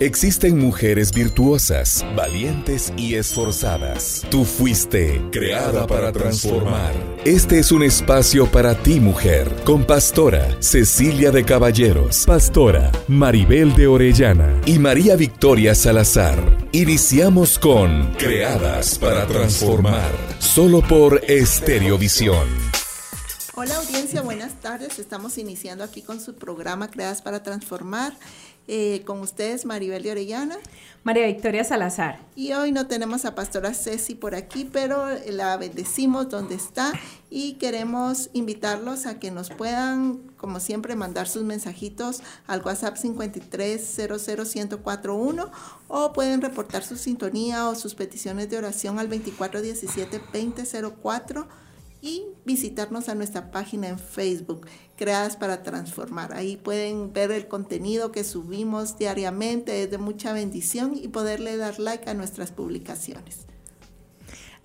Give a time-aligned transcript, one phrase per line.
[0.00, 4.24] Existen mujeres virtuosas, valientes y esforzadas.
[4.30, 6.94] Tú fuiste creada para transformar.
[7.24, 13.88] Este es un espacio para ti, mujer, con pastora Cecilia de Caballeros, pastora Maribel de
[13.88, 16.38] Orellana y María Victoria Salazar.
[16.70, 22.46] Iniciamos con Creadas para transformar, solo por Estereovisión.
[23.60, 25.00] Hola audiencia, buenas tardes.
[25.00, 28.12] Estamos iniciando aquí con su programa Creadas para Transformar.
[28.70, 30.58] Eh, con ustedes Maribel de Orellana.
[31.02, 32.20] María Victoria Salazar.
[32.36, 36.92] Y hoy no tenemos a Pastora Ceci por aquí, pero la bendecimos donde está
[37.30, 45.50] y queremos invitarlos a que nos puedan, como siempre, mandar sus mensajitos al WhatsApp 53001041
[45.88, 51.46] o pueden reportar su sintonía o sus peticiones de oración al 2417-2004
[52.02, 54.66] y visitarnos a nuestra página en Facebook,
[54.98, 56.34] Creadas para Transformar.
[56.34, 61.78] Ahí pueden ver el contenido que subimos diariamente, es de mucha bendición y poderle dar
[61.78, 63.46] like a nuestras publicaciones.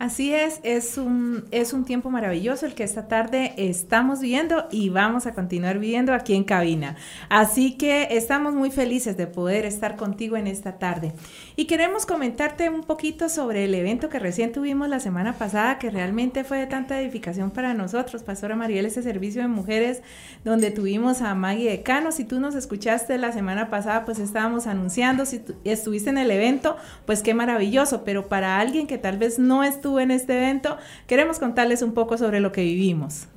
[0.04, 4.90] Así es, es un, es un tiempo maravilloso el que esta tarde estamos viendo y
[4.90, 6.98] vamos a continuar viendo aquí en cabina.
[7.30, 11.14] Así que estamos muy felices de poder estar contigo en esta tarde.
[11.56, 15.90] Y queremos comentarte un poquito sobre el evento que recién tuvimos la semana pasada, que
[15.90, 20.02] realmente fue de tanta edificación para nosotros, Pastora Mariel, ese servicio de mujeres
[20.44, 22.12] donde tuvimos a Maggie de Cano.
[22.12, 26.76] Si tú nos escuchaste la semana pasada, pues estábamos anunciando, si estuviste en el evento,
[27.06, 30.78] pues qué maravilloso, pero para alguien que tal vez no estuvo en este evento,
[31.08, 33.28] queremos contarles un poco sobre lo que vivimos.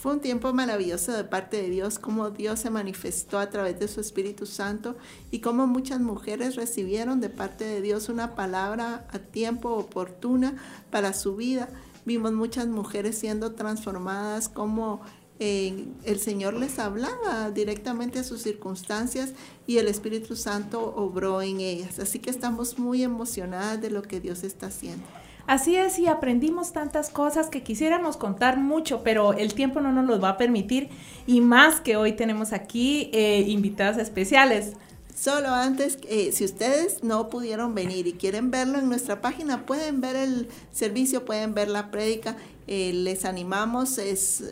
[0.00, 3.86] Fue un tiempo maravilloso de parte de Dios, cómo Dios se manifestó a través de
[3.86, 4.96] su Espíritu Santo
[5.30, 10.56] y cómo muchas mujeres recibieron de parte de Dios una palabra a tiempo oportuna
[10.90, 11.68] para su vida.
[12.06, 15.02] Vimos muchas mujeres siendo transformadas, como
[15.38, 19.34] eh, el Señor les hablaba directamente a sus circunstancias
[19.66, 21.98] y el Espíritu Santo obró en ellas.
[21.98, 25.04] Así que estamos muy emocionadas de lo que Dios está haciendo.
[25.50, 30.06] Así es, y aprendimos tantas cosas que quisiéramos contar mucho, pero el tiempo no nos
[30.06, 30.90] los va a permitir,
[31.26, 34.74] y más que hoy tenemos aquí eh, invitadas especiales.
[35.12, 40.00] Solo antes, eh, si ustedes no pudieron venir y quieren verlo en nuestra página, pueden
[40.00, 42.36] ver el servicio, pueden ver la prédica,
[42.68, 44.44] eh, les animamos, es,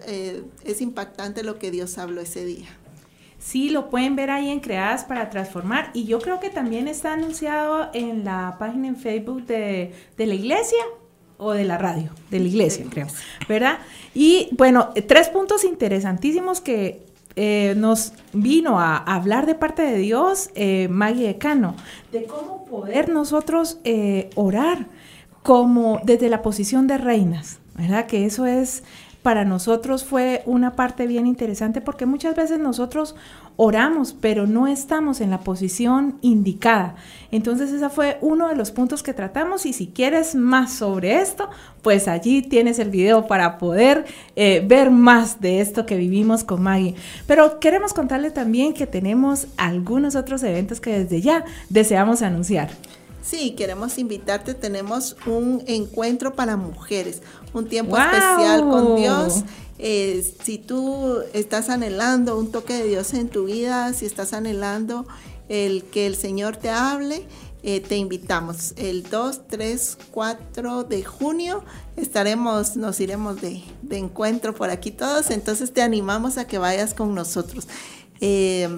[0.65, 2.77] es impactante lo que Dios habló ese día.
[3.49, 5.89] Sí, lo pueden ver ahí en Creadas para Transformar.
[5.95, 10.85] Y yo creo que también está anunciado en la página en Facebook de, la iglesia
[11.39, 13.07] o de la radio, de la iglesia, creo,
[13.49, 13.79] ¿verdad?
[14.13, 20.51] Y bueno, tres puntos interesantísimos que eh, nos vino a hablar de parte de Dios
[20.55, 21.75] eh, Maggie Cano,
[22.13, 24.89] de cómo poder nosotros eh, orar
[25.43, 28.05] como desde la posición de reinas, ¿verdad?
[28.05, 28.83] Que eso es
[29.23, 33.15] para nosotros fue una parte bien interesante porque muchas veces nosotros
[33.57, 36.95] oramos, pero no estamos en la posición indicada.
[37.33, 41.51] Entonces ese fue uno de los puntos que tratamos y si quieres más sobre esto,
[41.83, 44.07] pues allí tienes el video para poder
[44.37, 46.95] eh, ver más de esto que vivimos con Maggie.
[47.27, 52.71] Pero queremos contarle también que tenemos algunos otros eventos que desde ya deseamos anunciar.
[53.29, 54.55] Sí, queremos invitarte.
[54.55, 57.21] Tenemos un encuentro para mujeres,
[57.53, 59.45] un tiempo especial con Dios.
[59.79, 65.07] Eh, si tú estás anhelando un toque de Dios en tu vida, si estás anhelando
[65.49, 67.27] el que el Señor te hable,
[67.63, 68.75] eh, te invitamos.
[68.77, 71.65] El 2, 3, 4 de junio
[71.97, 76.95] estaremos, nos iremos de, de, encuentro por aquí todos, entonces te animamos a que vayas
[76.95, 77.67] con nosotros.
[78.21, 78.69] Eh,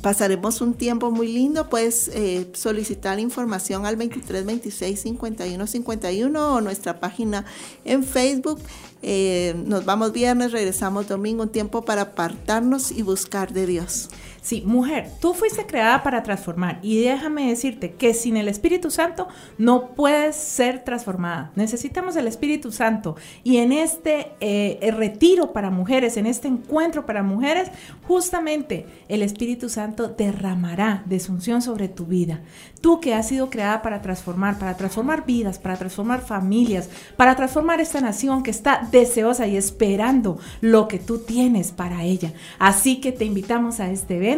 [0.00, 1.68] pasaremos un tiempo muy lindo.
[1.68, 7.44] Puedes eh, solicitar información al 23 26 51 51 o nuestra página
[7.84, 8.60] en Facebook.
[9.02, 14.08] Eh, nos vamos viernes, regresamos domingo, un tiempo para apartarnos y buscar de Dios.
[14.42, 19.28] Sí, mujer, tú fuiste creada para transformar y déjame decirte que sin el Espíritu Santo
[19.56, 21.52] no puedes ser transformada.
[21.54, 23.14] Necesitamos el Espíritu Santo
[23.44, 27.70] y en este eh, retiro para mujeres, en este encuentro para mujeres,
[28.08, 32.40] justamente el Espíritu Santo derramará desunción sobre tu vida.
[32.80, 37.80] Tú que has sido creada para transformar, para transformar vidas, para transformar familias, para transformar
[37.80, 42.32] esta nación que está deseosa y esperando lo que tú tienes para ella.
[42.58, 44.31] Así que te invitamos a este evento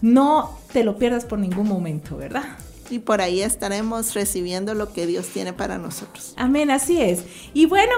[0.00, 2.44] no te lo pierdas por ningún momento, ¿verdad?
[2.90, 6.34] Y por ahí estaremos recibiendo lo que Dios tiene para nosotros.
[6.36, 7.24] Amén, así es.
[7.54, 7.92] Y bueno,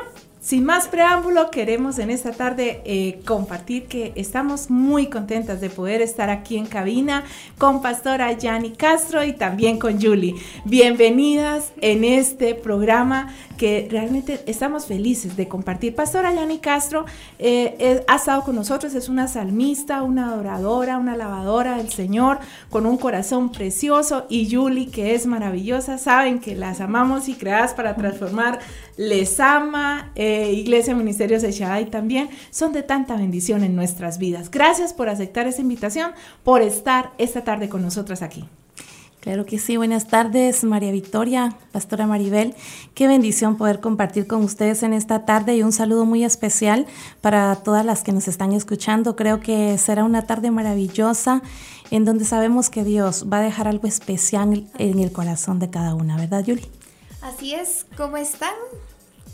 [0.45, 6.03] sin más preámbulo, queremos en esta tarde eh, compartir que estamos muy contentas de poder
[6.03, 7.25] estar aquí en cabina
[7.57, 10.35] con Pastora Yani Castro y también con Julie.
[10.67, 15.95] Bienvenidas en este programa que realmente estamos felices de compartir.
[15.95, 17.05] Pastora Yani Castro
[17.39, 22.39] eh, ha estado con nosotros, es una salmista, una adoradora, una lavadora del Señor,
[22.71, 27.75] con un corazón precioso y Julie, que es maravillosa, saben que las amamos y creadas
[27.75, 28.59] para transformar,
[28.97, 30.13] les ama.
[30.15, 34.51] Eh, Iglesia Ministerios de Shaddai también, son de tanta bendición en nuestras vidas.
[34.51, 36.13] Gracias por aceptar esta invitación,
[36.43, 38.45] por estar esta tarde con nosotras aquí.
[39.25, 42.55] Claro que sí, buenas tardes María Victoria, Pastora Maribel.
[42.93, 46.87] Qué bendición poder compartir con ustedes en esta tarde y un saludo muy especial
[47.23, 49.17] para todas las que nos están escuchando.
[49.17, 51.41] Creo que será una tarde maravillosa
[51.91, 55.95] en donde sabemos que Dios va a dejar algo especial en el corazón de cada
[55.95, 56.69] una, ¿verdad, Yuli?
[57.23, 58.53] Así es, ¿cómo están?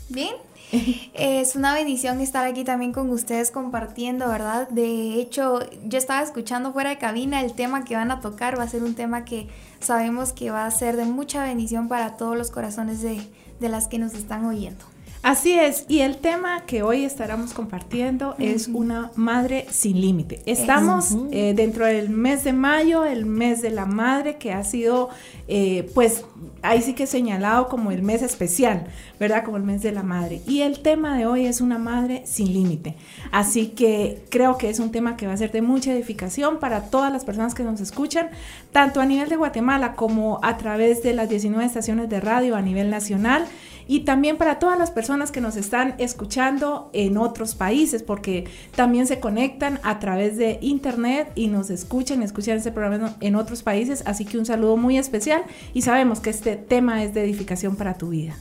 [0.07, 0.35] ¿Bien?
[1.13, 4.69] es una bendición estar aquí también con ustedes compartiendo, ¿verdad?
[4.69, 8.63] De hecho, yo estaba escuchando fuera de cabina el tema que van a tocar, va
[8.63, 9.47] a ser un tema que
[9.79, 13.21] sabemos que va a ser de mucha bendición para todos los corazones de,
[13.59, 14.90] de las que nos están oyendo.
[15.23, 20.41] Así es, y el tema que hoy estaremos compartiendo es una madre sin límite.
[20.47, 25.09] Estamos eh, dentro del mes de mayo, el mes de la madre, que ha sido,
[25.47, 26.25] eh, pues,
[26.63, 28.87] ahí sí que señalado como el mes especial,
[29.19, 29.43] ¿verdad?
[29.43, 30.41] Como el mes de la madre.
[30.47, 32.95] Y el tema de hoy es una madre sin límite.
[33.31, 36.89] Así que creo que es un tema que va a ser de mucha edificación para
[36.89, 38.31] todas las personas que nos escuchan,
[38.71, 42.61] tanto a nivel de Guatemala como a través de las 19 estaciones de radio a
[42.63, 43.45] nivel nacional
[43.87, 48.45] y también para todas las personas que nos están escuchando en otros países, porque
[48.75, 53.63] también se conectan a través de internet y nos escuchan, escuchan este programa en otros
[53.63, 54.03] países.
[54.05, 55.43] Así que un saludo muy especial
[55.73, 58.35] y sabemos que este tema es de edificación para tu vida.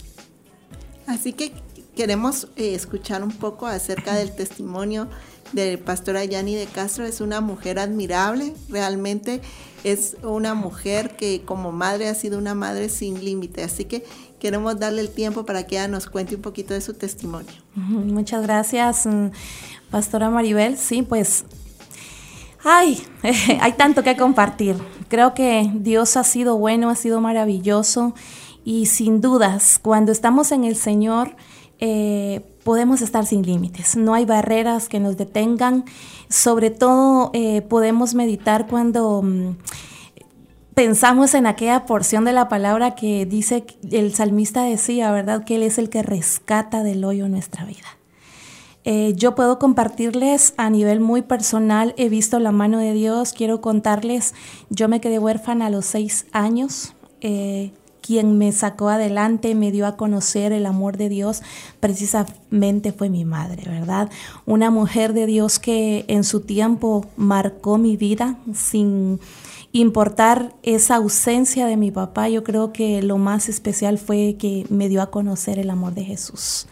[1.06, 1.52] Así que
[1.96, 5.08] queremos eh, escuchar un poco acerca del testimonio
[5.52, 7.04] de pastora Yani de Castro.
[7.04, 9.40] Es una mujer admirable, realmente
[9.84, 13.62] es una mujer que como madre ha sido una madre sin límite.
[13.62, 14.04] Así que
[14.40, 17.52] queremos darle el tiempo para que ella nos cuente un poquito de su testimonio.
[17.76, 19.26] Muchas gracias, mm,
[19.90, 20.76] Pastora Maribel.
[20.76, 21.44] Sí, pues,
[22.64, 23.00] ay,
[23.60, 24.76] hay tanto que compartir.
[25.08, 28.14] Creo que Dios ha sido bueno, ha sido maravilloso
[28.64, 31.37] y sin dudas, cuando estamos en el Señor,
[31.78, 35.84] eh, podemos estar sin límites, no hay barreras que nos detengan,
[36.28, 39.22] sobre todo eh, podemos meditar cuando...
[39.22, 39.56] Mm,
[40.75, 45.44] pensamos en aquella porción de la palabra que dice, el salmista decía, ¿verdad?
[45.44, 47.99] Que Él es el que rescata del hoyo nuestra vida.
[48.84, 53.61] Eh, yo puedo compartirles a nivel muy personal, he visto la mano de Dios, quiero
[53.61, 54.34] contarles,
[54.70, 59.87] yo me quedé huérfana a los seis años, eh, quien me sacó adelante, me dio
[59.87, 61.43] a conocer el amor de Dios,
[61.78, 64.11] precisamente fue mi madre, ¿verdad?
[64.46, 69.20] Una mujer de Dios que en su tiempo marcó mi vida sin
[69.72, 74.88] importar esa ausencia de mi papá, yo creo que lo más especial fue que me
[74.88, 76.67] dio a conocer el amor de Jesús.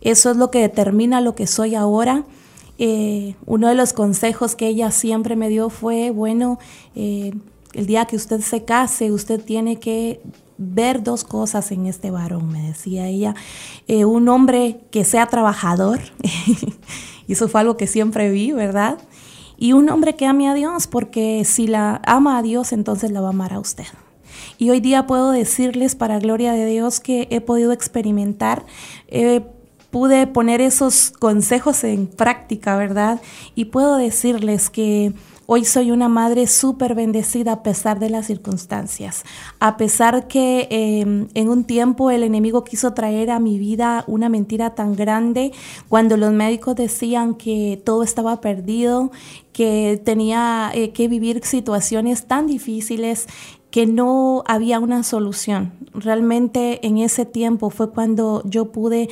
[0.00, 2.24] Eso es lo que determina lo que soy ahora.
[2.78, 6.58] Eh, uno de los consejos que ella siempre me dio fue, bueno,
[6.96, 7.32] eh,
[7.74, 10.20] el día que usted se case, usted tiene que
[10.58, 13.34] ver dos cosas en este varón, me decía ella.
[13.86, 16.00] Eh, un hombre que sea trabajador,
[17.28, 18.98] y eso fue algo que siempre vi, ¿verdad?
[19.62, 23.20] Y un hombre que ame a Dios, porque si la ama a Dios, entonces la
[23.20, 23.84] va a amar a usted.
[24.58, 28.66] Y hoy día puedo decirles, para gloria de Dios, que he podido experimentar,
[29.92, 33.20] pude poner esos consejos en práctica, ¿verdad?
[33.54, 35.12] Y puedo decirles que
[35.46, 39.24] Hoy soy una madre súper bendecida a pesar de las circunstancias,
[39.58, 44.28] a pesar que em, en un tiempo el enemigo quiso traer a mi vida una
[44.28, 45.52] mentira tan grande
[45.88, 49.10] cuando los médicos decían que todo estaba perdido,
[49.52, 53.26] que tenía eh, que vivir situaciones tan difíciles
[53.72, 55.72] que no había una solución.
[55.92, 59.08] Realmente en ese tiempo fue cuando yo pude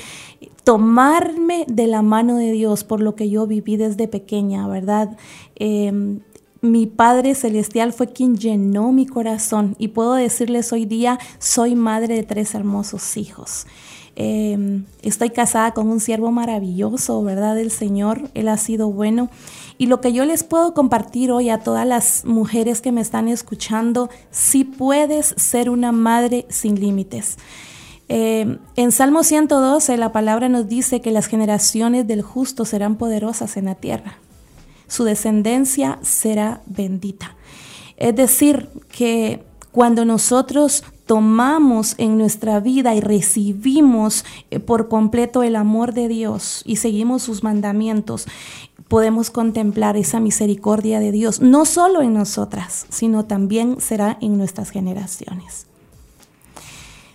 [0.65, 5.17] tomarme de la mano de Dios por lo que yo viví desde pequeña, ¿verdad?
[5.57, 6.21] Em,
[6.63, 12.17] mi Padre Celestial fue quien llenó mi corazón y puedo decirles hoy día, soy madre
[12.17, 13.67] de tres hermosos hijos.
[14.17, 17.59] Em, estoy casada con un siervo maravilloso, ¿verdad?
[17.59, 19.31] El Señor, Él ha sido bueno.
[19.79, 23.29] Y lo que yo les puedo compartir hoy a todas las mujeres que me están
[23.29, 27.39] escuchando, si puedes ser una madre sin límites.
[28.09, 33.57] Em, en Salmo 112 la palabra nos dice que las generaciones del justo serán poderosas
[33.57, 34.19] en la tierra
[34.91, 37.37] su descendencia será bendita.
[37.97, 45.55] Es decir, que cuando nosotros tomamos en nuestra vida y recibimos eh, por completo el
[45.55, 48.27] amor de Dios y seguimos sus mandamientos,
[48.89, 54.71] podemos contemplar esa misericordia de Dios, no solo en nosotras, sino también será en nuestras
[54.71, 55.67] generaciones.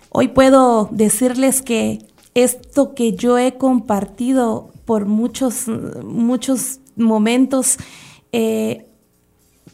[0.08, 1.98] Hoy puedo decirles que
[2.34, 7.78] esto que yo he compartido por muchos, muchos momentos,
[8.32, 8.86] eh,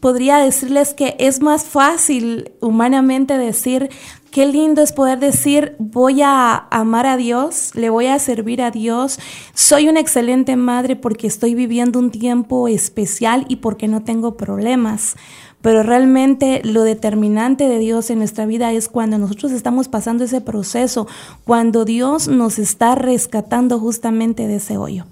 [0.00, 3.88] podría decirles que es más fácil humanamente decir,
[4.32, 8.72] qué lindo es poder decir, voy a amar a Dios, le voy a servir a
[8.72, 9.20] Dios,
[9.54, 15.16] soy una excelente madre porque estoy viviendo un tiempo especial y porque no tengo problemas.
[15.60, 20.40] Pero realmente lo determinante de Dios en nuestra vida es cuando nosotros estamos pasando ese
[20.40, 21.06] proceso,
[21.44, 25.06] cuando Dios nos está rescatando justamente de ese hoyo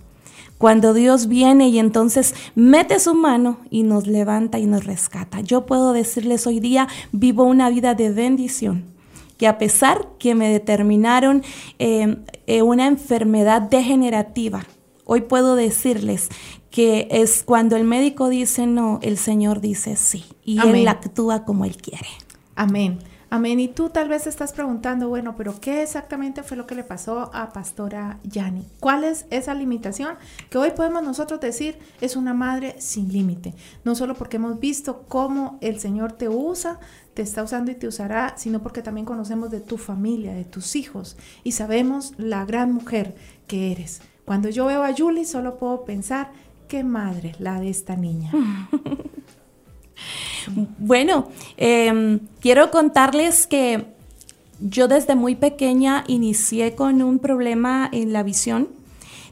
[0.60, 5.40] cuando Dios viene y entonces mete su mano y nos levanta y nos rescata.
[5.40, 8.84] Yo puedo decirles hoy día, vivo una vida de bendición,
[9.38, 11.42] que a pesar que me determinaron
[11.78, 12.14] eh,
[12.46, 14.66] eh, una enfermedad degenerativa,
[15.06, 16.28] hoy puedo decirles
[16.70, 21.64] que es cuando el médico dice no, el Señor dice sí, y Él actúa como
[21.64, 22.08] Él quiere.
[22.54, 22.98] Amén.
[23.32, 23.60] Amén.
[23.60, 27.30] Y tú tal vez estás preguntando, bueno, pero ¿qué exactamente fue lo que le pasó
[27.32, 28.66] a Pastora Yani?
[28.80, 30.16] ¿Cuál es esa limitación
[30.50, 33.54] que hoy podemos nosotros decir es una madre sin límite?
[33.84, 36.80] No solo porque hemos visto cómo el Señor te usa,
[37.14, 40.74] te está usando y te usará, sino porque también conocemos de tu familia, de tus
[40.74, 43.14] hijos y sabemos la gran mujer
[43.46, 44.02] que eres.
[44.24, 46.32] Cuando yo veo a Julie solo puedo pensar,
[46.66, 48.32] qué madre la de esta niña.
[50.78, 53.86] Bueno, em, quiero contarles que
[54.60, 58.68] yo desde muy pequeña inicié con un problema en la visión.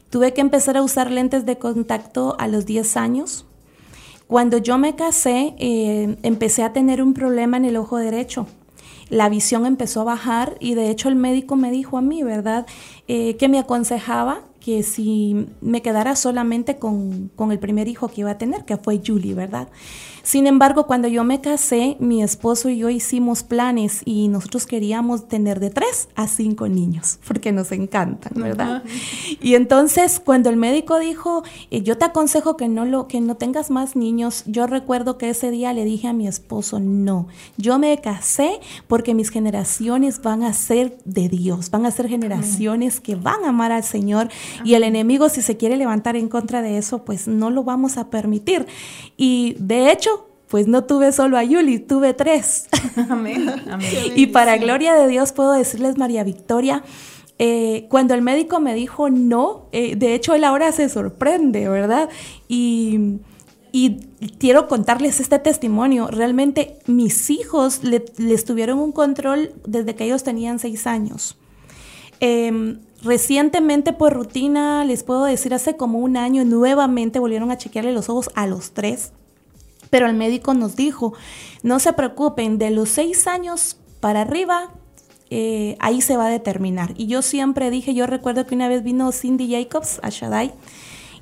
[0.09, 3.45] Tuve que empezar a usar lentes de contacto a los 10 años.
[4.27, 8.47] Cuando yo me casé, em, empecé a tener un problema en el ojo derecho.
[9.09, 12.67] La visión empezó a bajar y de hecho el médico me dijo a mí, ¿verdad?
[13.07, 18.21] Eh, que me aconsejaba que si me quedara solamente con, con, el primer hijo que
[18.21, 19.69] iba a tener, que fue Julie, ¿verdad?
[20.23, 25.27] Sin embargo, cuando yo me casé, mi esposo y yo hicimos planes y nosotros queríamos
[25.27, 28.83] tener de tres a cinco niños, porque nos encantan, ¿verdad?
[29.41, 33.37] Y entonces, cuando el médico dijo, eh, yo te aconsejo que no, lo, que no
[33.37, 37.79] tengas más niños, yo recuerdo que ese día le dije a mi esposo, no, yo
[37.79, 43.15] me casé porque mis generaciones van a ser de Dios, van a ser generaciones que
[43.15, 44.29] van a amar al Señor
[44.63, 47.97] y el enemigo si se quiere levantar en contra de eso, pues no lo vamos
[47.97, 48.65] a permitir.
[49.17, 52.67] Y de hecho, pues no tuve solo a Yuli, tuve tres.
[53.09, 53.53] Amén.
[54.15, 56.83] y para gloria de Dios puedo decirles, María Victoria,
[57.41, 62.09] eh, cuando el médico me dijo no, eh, de hecho él ahora se sorprende, ¿verdad?
[62.47, 63.19] Y,
[64.39, 66.07] quiero contarles este testimonio.
[66.07, 71.37] Realmente mis hijos les tuvieron un control desde que ellos tenían seis años.
[72.19, 77.91] Em, recientemente por rutina, les puedo decir, hace como un año nuevamente volvieron a chequearle
[77.91, 79.11] los ojos a los tres.
[79.89, 81.13] Pero el médico nos dijo,
[81.63, 84.71] no se preocupen, de los seis años para arriba,
[85.29, 86.93] eh, ahí se va a determinar.
[86.97, 90.53] Y yo siempre dije, yo recuerdo que una vez vino Cindy Jacobs a Shaddai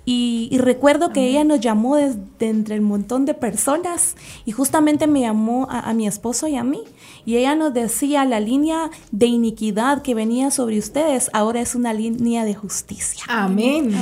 [0.09, 4.15] y, recuerdo que ella nos llamó desde entre el montón de personas
[4.45, 6.81] y justamente me llamó a, mi esposo y a mí.
[7.27, 11.91] Y ella nos decía, la línea de iniquidad que venía sobre ustedes ahora es una
[11.91, 13.21] línea de justicia.
[13.27, 13.93] Amén.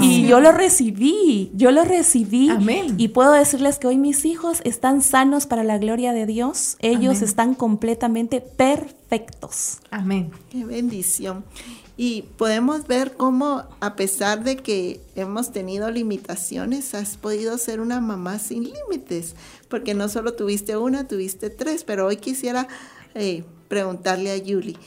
[0.00, 2.48] Y yo lo recibí, yo lo recibí.
[2.48, 2.94] Amén.
[2.96, 6.78] Y puedo decirles que hoy mis hijos están sanos para la gloria de Dios.
[6.80, 9.80] Ellos están completamente perfectos.
[9.90, 10.30] Amén.
[10.48, 11.44] Qué bendición.
[12.02, 18.00] Y podemos ver cómo, a pesar de que hemos tenido limitaciones, has podido ser una
[18.00, 19.34] mamá sin límites,
[19.68, 22.68] porque no solo tuviste una, tuviste tres, pero hoy quisiera
[23.14, 24.78] eh, preguntarle a Yuli,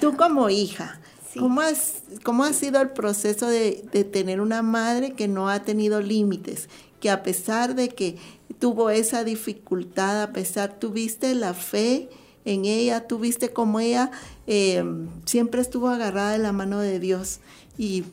[0.00, 1.00] tú como hija,
[1.36, 5.64] ¿cómo, has, ¿cómo ha sido el proceso de, de tener una madre que no ha
[5.64, 6.68] tenido límites?
[7.00, 8.16] Que a pesar de que
[8.60, 12.10] tuvo esa dificultad, a pesar tuviste la fe,
[12.44, 14.10] en ella, tú viste como ella
[14.46, 14.82] eh,
[15.26, 17.40] siempre estuvo agarrada de la mano de Dios
[17.76, 18.04] y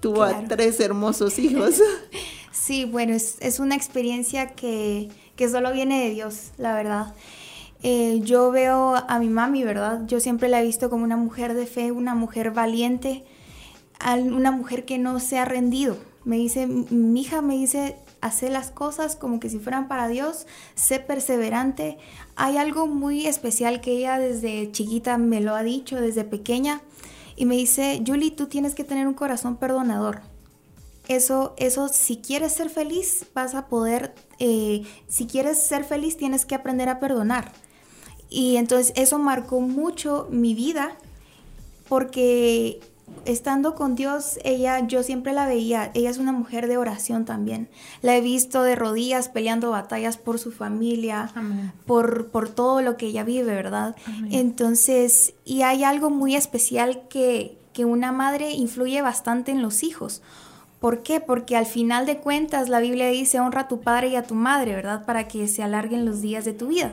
[0.00, 1.80] tuvo a tres hermosos hijos.
[2.52, 5.10] sí, bueno, es, una experiencia que,
[5.50, 7.14] solo viene de Dios, la verdad.
[7.82, 10.06] Eh, yo veo a mi mami, ¿verdad?
[10.06, 13.24] Yo siempre la he visto como una mujer de fe, una mujer valiente,
[14.14, 15.96] una mujer que no se ha rendido.
[16.24, 20.46] Me dice, mi hija me dice, hace las cosas como que si fueran para Dios,
[20.74, 21.98] sé perseverante.
[22.36, 26.82] Hay algo muy especial que ella desde chiquita me lo ha dicho, desde pequeña,
[27.36, 30.20] y me dice, Julie, tú tienes que tener un corazón perdonador.
[31.08, 36.44] Eso, eso, si quieres ser feliz, vas a poder, eh, si quieres ser feliz, tienes
[36.44, 37.52] que aprender a perdonar.
[38.28, 40.96] Y entonces eso marcó mucho mi vida
[41.88, 42.80] porque
[43.24, 47.68] estando con Dios, ella, yo siempre la veía, ella es una mujer de oración también.
[48.02, 51.32] La he visto de rodillas peleando batallas por su familia,
[51.86, 53.96] por, por todo lo que ella vive, ¿verdad?
[54.30, 60.22] Entonces, y hay algo muy especial que, que una madre influye bastante en los hijos.
[60.80, 61.20] ¿Por qué?
[61.20, 64.34] Porque al final de cuentas la Biblia dice honra a tu padre y a tu
[64.34, 65.04] madre, ¿verdad?
[65.04, 66.92] Para que se alarguen los días de tu vida.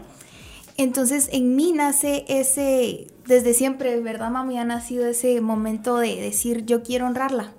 [0.78, 4.60] Entonces en mí nace ese, desde siempre, ¿verdad, mami?
[4.60, 7.52] Ha nacido ese momento de decir, yo quiero honrarla.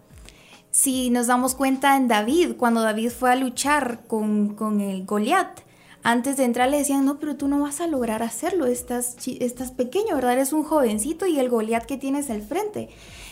[0.70, 5.60] Si nos damos cuenta en David, cuando David fue a luchar con, con el Goliat,
[6.04, 9.72] antes de entrar le decían, no, pero tú no vas a lograr hacerlo, estás, estás
[9.72, 10.34] pequeño, ¿verdad?
[10.34, 12.88] Eres un jovencito y el Goliat que tienes al frente.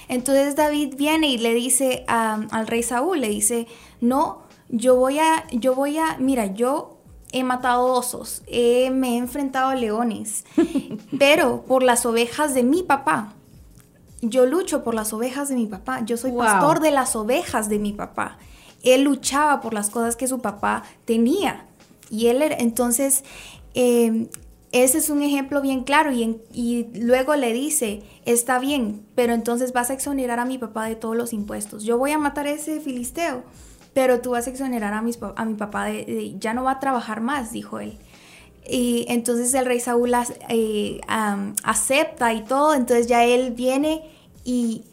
[0.08, 3.66] Entonces David viene y le dice al rey Saúl, le dice,
[4.00, 6.95] no, yo voy a, yo voy a, mira, yo
[7.38, 10.44] he matado osos, me he enfrentado a leones,
[11.18, 13.32] pero por las ovejas de mi papá.
[14.22, 16.04] Yo lucho por las ovejas de mi papá.
[16.04, 18.38] Yo soy pastor de las ovejas de mi papá.
[18.82, 21.66] Él luchaba por las cosas que su papá tenía.
[22.10, 23.24] Y él era, entonces,
[23.74, 24.28] em,
[24.72, 26.12] ese es un ejemplo bien claro.
[26.12, 30.86] Y, y luego le dice, está bien, pero entonces vas a exonerar a mi papá
[30.86, 31.84] de todos los impuestos.
[31.84, 33.44] Yo voy a matar a ese filisteo
[33.96, 37.22] pero tú vas a exonerar a, a mi papá de, ya no va a trabajar
[37.22, 37.96] más, dijo él.
[38.68, 40.12] Y entonces el rey Saúl
[40.50, 41.00] eh,
[41.62, 44.02] acepta y todo, entonces ya él viene
[44.44, 44.84] y,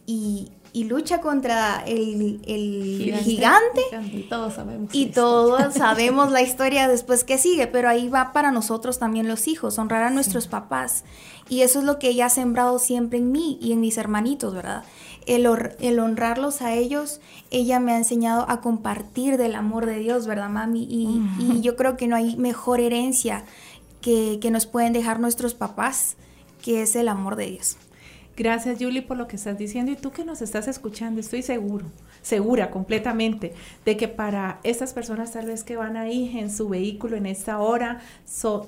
[0.74, 2.40] lucha contra el,
[3.26, 3.82] gigante,
[4.14, 4.96] Y todos sabemos.
[4.96, 9.50] Y todos sabemos la historia después que sigue, pero ahí va para nosotros también los
[9.50, 11.04] hijos, honrar a nuestros papás.
[11.50, 14.54] Y eso es lo que ella ha sembrado siempre en mí y en mis hermanitos,
[14.54, 14.86] ¿verdad?
[15.28, 20.50] El, honrarlos a ellos, ella me ha enseñado a compartir del amor de Dios, ¿verdad,
[20.50, 20.88] mami?
[20.90, 23.46] Y, yo creo que no hay mejor herencia
[24.02, 26.16] que, que nos pueden dejar nuestros papás,
[26.62, 27.78] que es el amor de Dios.
[28.36, 29.92] Gracias, Julie, por lo que estás diciendo.
[29.92, 31.86] Y tú que nos estás escuchando, estoy seguro,
[32.24, 33.54] segura completamente
[33.86, 37.60] de que para estas personas tal vez que van ahí en su vehículo en esta
[37.60, 38.02] hora,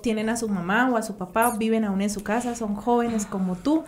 [0.01, 3.25] tienen a su mamá o a su papá, viven aún en su casa, son jóvenes
[3.25, 3.83] como tú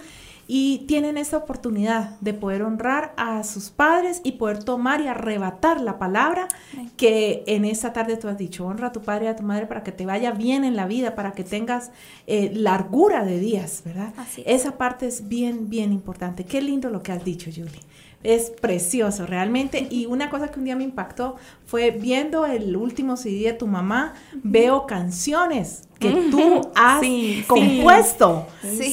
[0.47, 5.81] y tienen esta oportunidad de poder honrar a sus padres y poder tomar y arrebatar
[5.81, 6.47] la palabra
[6.95, 9.67] que en esta tarde tú has dicho, honra a tu padre y a tu madre
[9.67, 11.91] para que te vaya bien en la vida, para que tengas
[12.27, 14.13] eh, largura de días, ¿verdad?
[14.45, 16.45] Esa parte es bien, bien importante.
[16.45, 17.81] Qué lindo lo que has dicho, Julie.
[18.23, 19.87] Es precioso, realmente.
[19.89, 23.67] Y una cosa que un día me impactó fue viendo el último CD de tu
[23.67, 27.01] mamá, veo canciones que tú has
[27.47, 28.47] compuesto.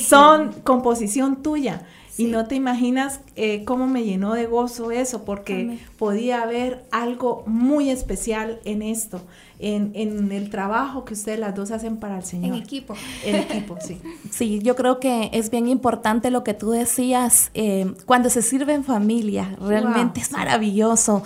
[0.07, 1.87] Son composición tuya.
[2.17, 7.43] Y no te imaginas eh, cómo me llenó de gozo eso, porque podía haber algo
[7.47, 9.21] muy especial en esto,
[9.59, 12.55] en, en, el trabajo que ustedes las dos hacen para el Señor.
[12.57, 12.95] En equipo.
[13.25, 14.01] En equipo, sí.
[14.31, 18.75] Sí, yo creo que es bien importante lo que tú decías, eh, cuando se sirve
[18.75, 21.23] en familia, realmente es maravilloso.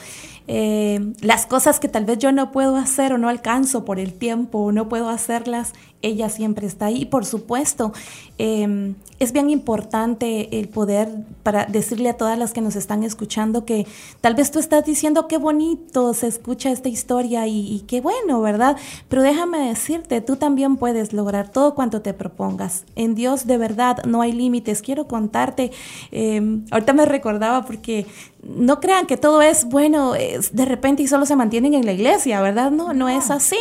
[0.50, 4.14] Eh, las cosas que tal vez yo no puedo hacer o no alcanzo por el
[4.14, 7.04] tiempo o no puedo hacerlas, ella siempre está ahí.
[7.04, 7.92] Por supuesto,
[8.38, 11.10] em, es bien importante el poder
[11.42, 13.86] para decirle a todas las que nos están escuchando que
[14.22, 18.76] tal vez tú estás diciendo qué bonito se escucha esta historia y, qué bueno, ¿verdad?
[19.08, 22.84] Pero déjame decirte, tú también puedes lograr todo cuanto te propongas.
[22.96, 24.82] En Dios de verdad no hay límites.
[24.82, 25.70] Quiero contarte,
[26.10, 28.06] em, ahorita me recordaba porque
[28.42, 32.40] no crean que todo es bueno de repente y solo se mantienen en la iglesia,
[32.40, 32.70] ¿verdad?
[32.70, 33.58] No, no es así.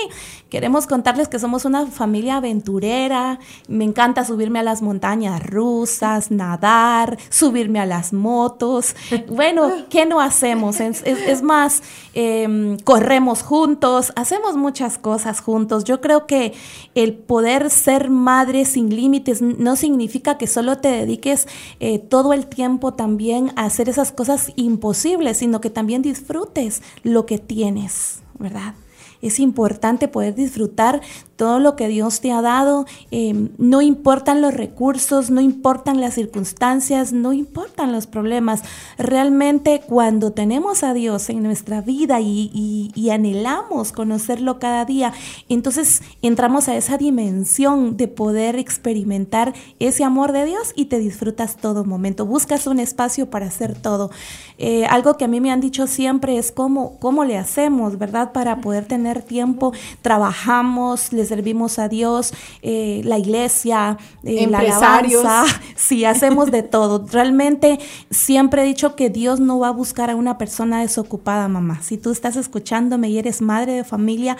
[0.50, 7.18] Queremos contarles que somos una familia aventurera, me encanta subirme a las montañas rusas, nadar,
[7.30, 8.96] subirme a las motos.
[9.28, 10.80] Bueno, ¿qué no hacemos?
[10.80, 15.84] Es, más, em, corremos juntos, hacemos muchas cosas juntos.
[15.84, 16.54] Yo creo que
[16.96, 21.48] el poder ser madre sin límites no significa que solo te dediques
[21.80, 27.26] eh, todo el tiempo también a hacer esas cosas imposibles, sino que también disfrutes lo
[27.26, 28.76] que tienes, ¿verdad?
[29.22, 31.02] Es importante poder disfrutar
[31.38, 32.86] todo lo que Dios te ha dado.
[33.12, 38.64] Eh, no importan los recursos, no importan las circunstancias, no importan los problemas.
[38.98, 45.14] Realmente cuando tenemos a Dios en nuestra vida y, y anhelamos conocerlo cada día,
[45.48, 51.56] entonces entramos a esa dimensión de poder experimentar ese amor de Dios y te disfrutas
[51.58, 52.26] todo momento.
[52.26, 54.10] Buscas un espacio para hacer todo.
[54.58, 58.32] Eh, algo que a mí me han dicho siempre es cómo, cómo le hacemos, ¿verdad?
[58.32, 59.74] Para poder tener tiempo.
[60.02, 67.06] Trabajamos, les servimos a Dios, eh, la iglesia, eh, la alabanza, sí, hacemos de todo.
[67.12, 71.82] Realmente siempre he dicho que Dios no va a buscar a una persona desocupada, mamá.
[71.84, 74.38] Si tú estás escuchándome y eres madre de familia,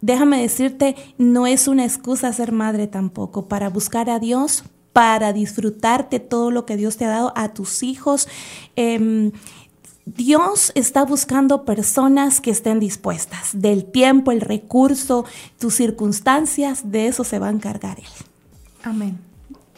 [0.00, 3.48] déjame decirte, no es una excusa ser madre tampoco.
[3.48, 7.82] Para buscar a Dios, para disfrutarte todo lo que Dios te ha dado a tus
[7.82, 8.28] hijos.
[8.74, 9.32] Em,
[10.16, 13.50] Dios está buscando personas que estén dispuestas.
[13.52, 15.26] Del tiempo, el recurso,
[15.58, 18.06] tus circunstancias, de eso se va a encargar Él.
[18.82, 19.18] Amén.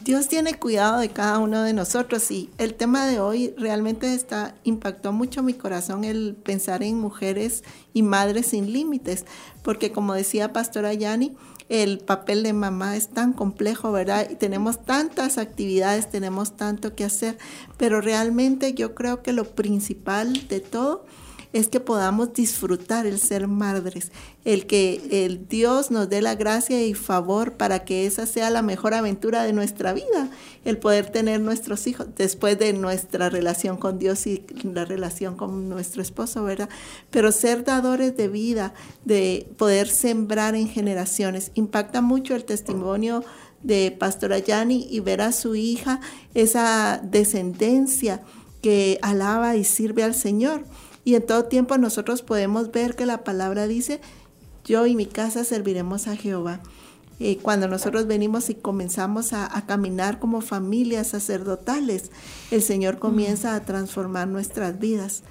[0.02, 4.54] Dios tiene cuidado de cada uno de nosotros y el tema de hoy realmente está
[4.64, 9.26] impactó mucho mi corazón el pensar en mujeres y madres sin límites,
[9.62, 11.36] porque como decía Pastora Yani,
[11.70, 14.28] el papel de mamá es tan complejo, ¿verdad?
[14.28, 17.38] Y tenemos tantas actividades, tenemos tanto que hacer,
[17.76, 21.06] pero realmente yo creo que lo principal de todo
[21.52, 24.12] es que podamos disfrutar el ser madres,
[24.44, 28.62] el que el Dios nos dé la gracia y favor para que esa sea la
[28.62, 30.30] mejor aventura de nuestra vida,
[30.64, 35.68] el poder tener nuestros hijos después de nuestra relación con Dios y la relación con
[35.68, 36.68] nuestro esposo, ¿verdad?
[37.10, 38.72] Pero ser dadores de vida,
[39.04, 43.24] de poder sembrar en generaciones, impacta mucho el testimonio
[43.62, 46.00] de Pastora Yani y ver a su hija
[46.34, 48.22] esa descendencia
[48.62, 50.64] que alaba y sirve al Señor.
[51.04, 54.00] Y en todo tiempo nosotros podemos ver que la palabra dice,
[54.64, 56.60] yo y mi casa serviremos a Jehová.
[57.18, 62.10] Eh, cuando nosotros venimos y comenzamos a, caminar como familias sacerdotales,
[62.50, 65.22] el Señor comienza a transformar nuestras vidas.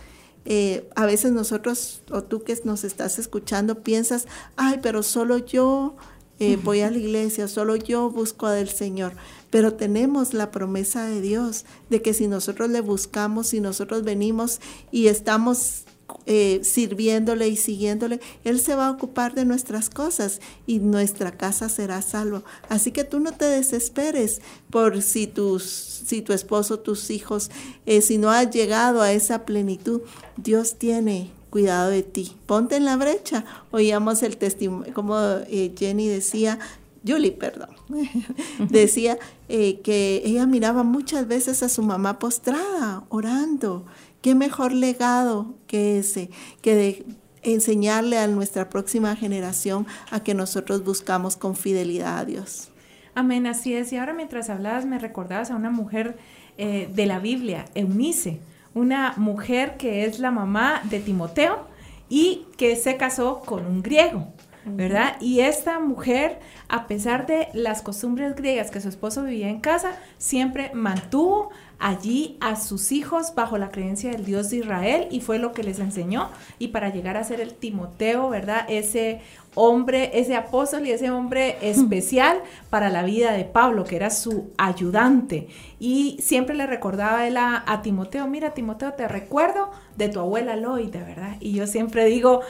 [0.46, 5.96] Eh, a veces nosotros, o tú que nos estás escuchando, piensas, ay, pero solo yo
[6.40, 9.14] eh, voy a la iglesia, solo yo busco del Señor.
[9.50, 14.60] Pero tenemos la promesa de Dios de que si nosotros le buscamos, si nosotros venimos
[14.92, 15.86] y estamos
[16.26, 21.70] eh, sirviéndole y siguiéndole, Él se va a ocupar de nuestras cosas y nuestra casa
[21.70, 22.44] será salvo.
[22.68, 27.50] Así que tú no te desesperes por si, tus, si tu esposo, tus hijos,
[27.86, 30.02] eh, si no has llegado a esa plenitud,
[30.38, 32.36] Dios tiene cuidado de ti.
[32.46, 33.46] Ponte en la brecha.
[33.72, 36.60] Oíamos el testimonio, como eh, Jenny decía,
[37.08, 37.70] Julie, perdón,
[38.70, 43.86] decía eh, que ella miraba muchas veces a su mamá postrada, orando.
[44.22, 46.30] Qué mejor legado que ese,
[46.62, 47.06] que de
[47.42, 52.70] enseñarle a nuestra próxima generación a que nosotros buscamos con fidelidad a Dios.
[53.16, 53.92] Amén, así es.
[53.94, 56.18] Y ahora mientras hablabas me recordabas a una mujer
[56.58, 58.40] eh, de la Biblia, Eunice,
[58.74, 61.68] una mujer que es la mamá de Timoteo
[62.10, 64.28] y que se casó con un griego.
[64.66, 65.16] ¿verdad?
[65.20, 69.94] Y esta mujer, a pesar de las costumbres griegas que su esposo vivía en casa,
[70.18, 75.40] siempre mantuvo allí a sus hijos bajo la creencia del Dios de Israel y fue
[75.40, 76.30] lo que les enseñó.
[76.60, 78.66] Y para llegar a ser el Timoteo, ¿verdad?
[78.68, 79.22] Ese
[79.56, 84.52] hombre, ese apóstol y ese hombre especial para la vida de Pablo, que era su
[84.58, 85.48] ayudante.
[85.80, 90.56] Y siempre le recordaba él a, a Timoteo, mira Timoteo, te recuerdo de tu abuela
[90.56, 91.38] Loida, ¿verdad?
[91.40, 92.42] Y yo siempre digo,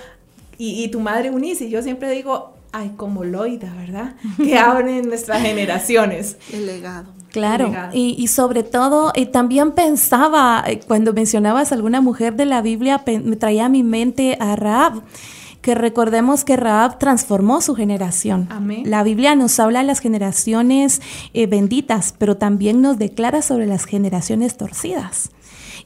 [0.62, 4.16] y, tu madre Unice, y yo siempre digo, ay, como Loida, ¿verdad?
[4.38, 6.38] Que abren nuestras generaciones.
[6.52, 7.19] El legado.
[7.32, 13.04] Claro, Y, sobre todo, y también pensaba, eh, cuando mencionabas alguna mujer de la Biblia,
[13.06, 15.04] me traía a mi mente a Raab
[15.62, 18.48] que recordemos que Raab transformó su generación.
[18.50, 18.84] Amén.
[18.86, 21.02] La Biblia nos habla de las generaciones
[21.34, 25.32] eh, benditas, pero también nos declara sobre las generaciones torcidas.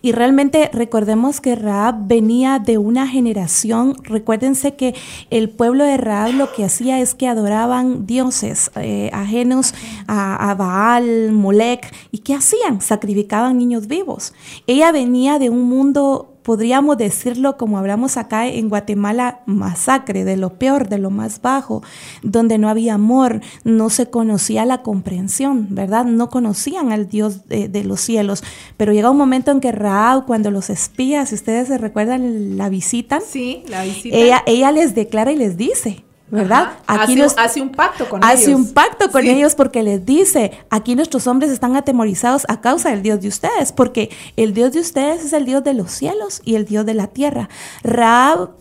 [0.02, 4.94] Y realmente recordemos que Raab venía de una generación, recuérdense que
[5.30, 9.74] el pueblo de Raab lo que hacía es que adoraban dioses eh, ajenos
[10.08, 12.82] a, a, Baal, Molec, ¿y qué hacían?
[12.82, 14.34] Sacrificaban niños vivos.
[14.68, 20.51] Ella venía de un mundo podríamos decirlo como hablamos acá en Guatemala, masacre, de lo
[20.60, 21.82] peor, de lo más bajo,
[22.21, 26.06] donde no había amor, no se conocía la comprensión, ¿verdad?
[26.06, 28.43] No conocían al Dios de, los cielos.
[28.77, 32.69] Pero llega un momento en que Raab, cuando los espías, si ustedes se recuerdan, la
[32.69, 34.15] visitan, sí, la visita.
[34.15, 36.74] Ella, ella les declara y les dice, ¿verdad?
[36.88, 38.34] Aquí hace, un pacto con ellos.
[38.34, 42.90] Hace un pacto con ellos porque les dice, aquí nuestros hombres están atemorizados a causa
[42.90, 46.42] del Dios de ustedes, porque el Dios de ustedes es el Dios de los cielos
[46.44, 47.50] y el Dios de la tierra.
[47.84, 48.52] Raab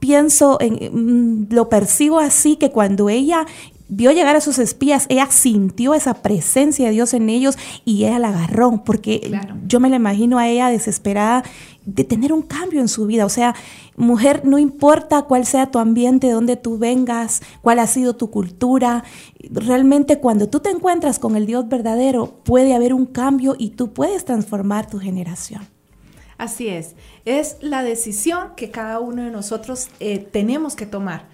[0.00, 3.46] pienso, en, mm, lo percibo así, que cuando ella
[3.88, 8.18] vio llegar a sus espías, ella sintió esa presencia de Dios en ellos y ella
[8.18, 9.30] la agarró, porque
[9.66, 11.44] yo me la imagino a ella desesperada
[11.84, 13.26] de tener un cambio en su vida.
[13.26, 13.54] O sea,
[13.96, 18.30] mujer, no importa cuál sea tu ambiente, de dónde tú vengas, cuál ha sido tu
[18.30, 19.04] cultura,
[19.50, 23.92] realmente cuando tú te encuentras con el Dios verdadero, puede haber un cambio y tú
[23.92, 25.68] puedes transformar tu generación.
[26.36, 31.28] Así es, es la decisión que cada uno de nosotros eh, tenemos que tomar,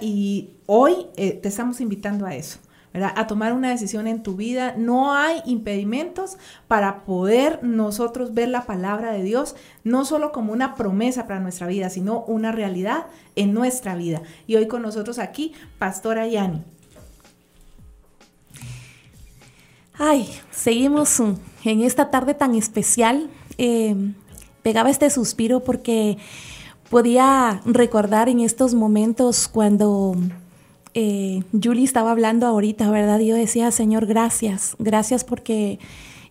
[0.00, 2.58] Y hoy eh, te estamos invitando a eso.
[2.92, 4.74] A tomar una decisión en tu vida.
[4.76, 9.54] No hay impedimentos para poder nosotros ver la palabra de Dios,
[9.84, 13.06] no solo como una promesa para nuestra vida, sino una realidad
[13.36, 14.22] en nuestra vida.
[14.48, 16.64] Y hoy con nosotros aquí, Pastora Yani.
[19.94, 23.30] Ay, seguimos en esta tarde tan especial.
[23.56, 23.94] Eh,
[24.62, 26.18] pegaba este suspiro porque
[26.90, 30.16] podía recordar en estos momentos cuando
[30.92, 33.20] eh, Julie estaba hablando ahorita, ¿verdad?
[33.20, 35.78] yo decía, Señor, gracias, gracias porque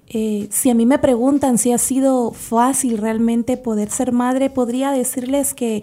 [0.09, 4.91] eh, si a mí me preguntan si ha sido fácil realmente poder ser madre, podría
[4.91, 5.81] decirles que,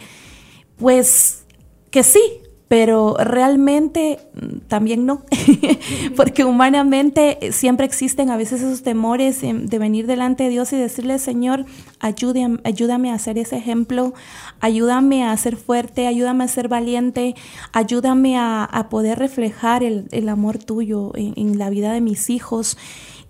[0.78, 1.44] pues,
[1.90, 2.20] que sí,
[2.68, 5.22] pero realmente mm, también no,
[6.16, 10.76] porque humanamente eh, siempre existen a veces esos temores de venir delante de Dios y
[10.76, 11.64] decirle, Señor,
[12.00, 14.14] ayúdame, ayúdame a ser ese ejemplo,
[14.60, 17.34] ayúdame a ser fuerte, ayúdame a ser valiente,
[17.72, 22.76] ayúdame a, poder reflejar el, amor tuyo en, la vida de mis hijos.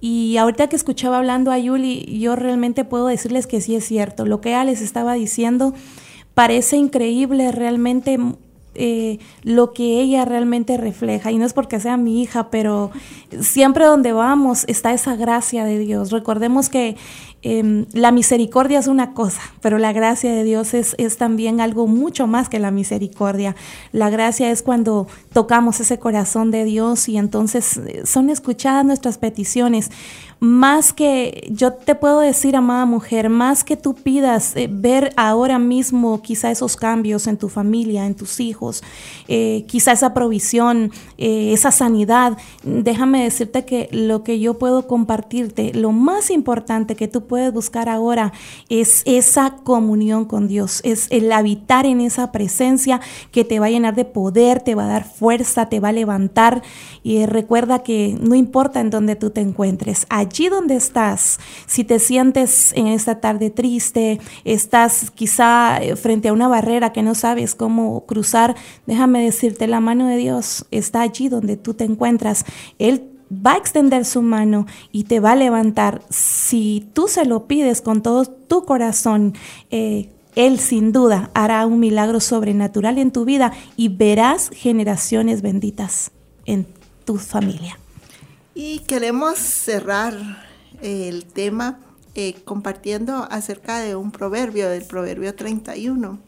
[0.00, 4.26] Y ahorita que escuchaba hablando a Yuli, yo realmente puedo decirles que sí es cierto.
[4.26, 5.72] Lo que ella les estaba diciendo
[6.34, 8.18] parece increíble, realmente
[8.76, 11.30] eh, lo que ella realmente refleja.
[11.30, 12.90] Y no es porque sea mi hija, pero
[13.40, 16.10] siempre donde vamos está esa gracia de Dios.
[16.10, 16.96] Recordemos que
[17.48, 21.86] Em, la misericordia es una cosa, pero la gracia de Dios es, es, también algo
[21.86, 23.54] mucho más que la misericordia.
[23.92, 29.18] La gracia es cuando tocamos ese corazón de Dios y entonces eh, son escuchadas nuestras
[29.18, 29.92] peticiones.
[30.40, 35.58] Más que, yo te puedo decir, amada mujer, más que tú pidas eh, ver ahora
[35.58, 38.82] mismo quizá esos cambios en tu familia, en tus hijos,
[39.28, 45.92] eh, quizá esa provisión, esa sanidad, déjame decirte que lo que yo puedo compartirte, lo
[45.92, 48.32] más importante que tú puedes puedes buscar ahora
[48.70, 52.98] es esa comunión con Dios, es el habitar en esa presencia
[53.30, 55.92] que te va a llenar de poder, te va a dar fuerza, te va a
[55.92, 56.62] levantar.
[57.02, 61.98] Y recuerda que no importa en dónde tú te encuentres, allí donde estás, si te
[61.98, 67.54] sientes en esta tarde triste, estás quizá eh, frente a una barrera que no sabes
[67.54, 72.44] cómo cruzar, déjame decirte, la mano de Dios está allí donde tú te encuentras.
[72.78, 76.02] Él va a extender su mano y te va a levantar.
[76.10, 79.34] Si tú se lo pides con todo tu corazón,
[79.70, 86.10] eh, Él sin duda hará un milagro sobrenatural en tu vida y verás generaciones benditas
[86.44, 86.66] en
[87.04, 87.78] tu familia.
[88.58, 90.14] Y queremos cerrar
[90.80, 91.78] el tema
[92.14, 96.18] eh, compartiendo acerca de un proverbio, del proverbio 31.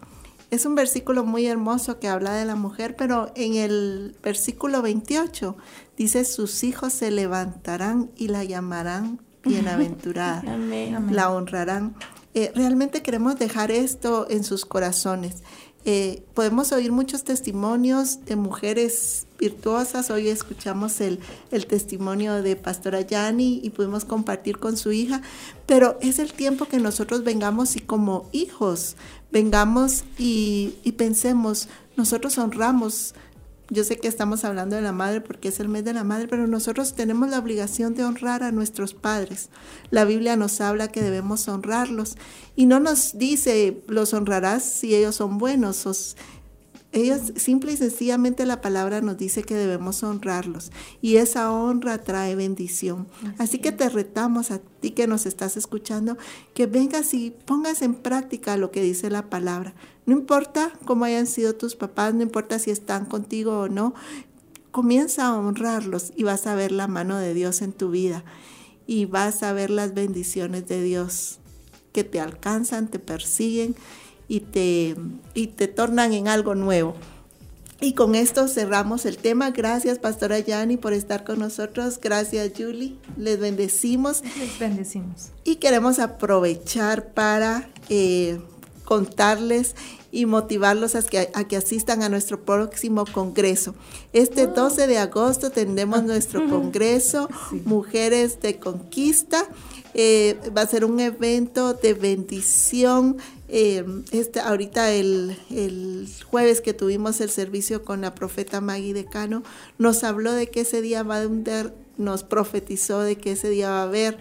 [0.50, 5.56] Es un versículo muy hermoso que habla de la mujer, pero en el versículo 28
[5.96, 10.42] dice, sus hijos se levantarán y la llamarán bienaventurada,
[11.10, 11.96] la honrarán.
[12.34, 15.42] Eh, realmente queremos dejar esto en sus corazones.
[15.84, 20.10] Eh, podemos oír muchos testimonios de mujeres virtuosas.
[20.10, 25.22] Hoy escuchamos el, el, testimonio de Pastora Yani y pudimos compartir con su hija,
[25.66, 28.96] pero es el tiempo que nosotros vengamos y como hijos
[29.30, 33.14] vengamos y, y pensemos, nosotros honramos
[33.70, 36.26] yo sé que estamos hablando de la madre porque es el mes de la madre,
[36.28, 39.50] pero nosotros tenemos la obligación de honrar a nuestros padres.
[39.90, 42.16] La Biblia nos habla que debemos honrarlos
[42.57, 45.87] y no nos dice los honrarás si ellos son buenos
[46.90, 50.70] ellos simple y sencillamente la palabra nos dice que debemos honrarlos
[51.03, 53.07] y esa honra trae bendición.
[53.37, 56.16] Así, que te retamos a ti que nos estás escuchando
[56.55, 59.74] que vengas y pongas en práctica lo que dice la palabra.
[60.07, 63.92] No importa cómo hayan sido tus papás, no importa si están contigo o no,
[64.70, 68.24] comienza a honrarlos y vas a ver la mano de Dios en tu vida
[68.87, 71.38] y vas a ver las bendiciones de Dios
[71.92, 73.77] que te alcanzan, te persiguen
[74.28, 74.94] y te,
[75.34, 76.94] y te tornan en algo nuevo.
[77.80, 79.50] Y con esto cerramos el tema.
[79.50, 82.00] Gracias, Pastora Yani, por estar con nosotros.
[82.02, 82.96] Gracias, Julie.
[83.16, 84.22] Les bendecimos.
[84.38, 85.28] Les bendecimos.
[85.44, 88.40] Y queremos aprovechar para eh,
[88.84, 89.76] contarles
[90.10, 93.76] y motivarlos a que, a que, asistan a nuestro próximo congreso.
[94.12, 97.28] Este 12 de agosto tendremos nuestro congreso,
[97.64, 99.46] Mujeres de Conquista.
[99.94, 103.18] Eh, va a ser un evento de bendición.
[103.48, 105.37] Eh, este, ahorita el,
[106.30, 109.42] jueves que tuvimos el servicio con la profeta Maggie Decano,
[109.78, 113.70] nos habló de que ese día va a haber, nos profetizó de que ese día
[113.70, 114.18] va a haber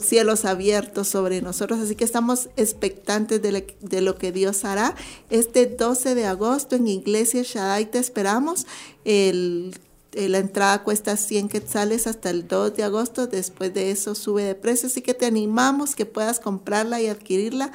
[0.00, 1.80] cielos abiertos sobre nosotros.
[1.80, 4.94] Así que estamos expectantes de, lo que Dios hará.
[5.30, 8.66] Este 12 de agosto en Iglesia Shaddai te esperamos.
[9.04, 9.74] El
[10.14, 14.42] eh, la entrada cuesta 100 quetzales hasta el 2 de agosto, después de eso sube
[14.42, 17.72] de precio, así que te animamos que puedas comprarla y adquirirla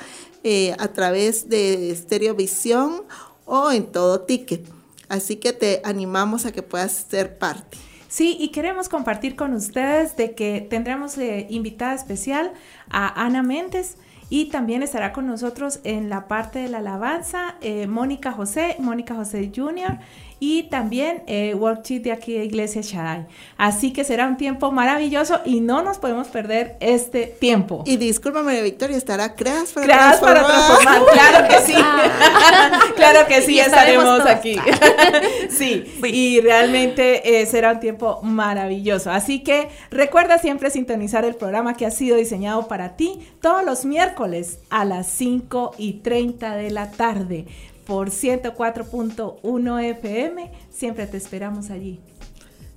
[0.50, 3.04] eh, a través de Stereovisión
[3.44, 4.66] o en todo ticket.
[5.10, 7.78] Así que te animamos a que puedas ser parte.
[8.08, 12.54] Sí, y queremos compartir con ustedes de que tendremos eh, invitada especial
[12.90, 13.98] a Ana Méndez
[14.30, 17.56] y también estará con nosotros en la parte de la alabanza
[17.88, 20.00] Mónica José, Mónica José Jr
[20.40, 23.26] y también eh, worksheet de aquí de Iglesia Shaddai.
[23.58, 27.84] Así que será un tiempo maravilloso y no nos podemos perder este tiempo.
[27.86, 31.02] Y discúlpame, Victoria, estará Creas para Creas para transformar.
[31.12, 31.74] Claro que sí.
[31.76, 32.80] Ah.
[32.96, 34.58] claro que sí, estaremos, aquí.
[35.50, 39.12] sí, y realmente eh, será un tiempo maravilloso.
[39.12, 43.86] Así que recuerda siempre sintonizar el programa que ha sido diseñado para ti todos los
[43.86, 47.46] miércoles a las 5 y 30 de la tarde
[47.88, 50.52] por 104.1 FM.
[50.70, 52.00] Siempre te esperamos allí.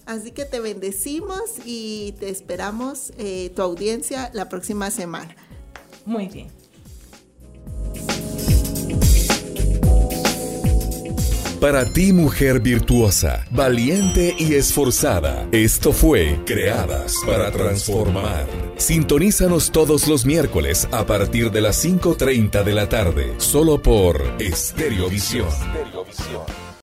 [0.07, 5.35] Así que te bendecimos y te esperamos eh, tu audiencia la próxima semana.
[6.07, 6.60] Muy bien.
[11.61, 18.47] Para ti, mujer virtuosa, valiente y esforzada, esto fue Creadas para Transformar.
[18.79, 25.49] Sintonízanos todos los miércoles a partir de las 5.30 de la tarde, solo por Estereovisión.
[26.09, 26.70] Visión.